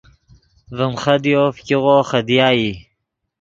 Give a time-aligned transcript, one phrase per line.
[0.77, 2.71] ڤیم خدیو فګیغو خدیا ای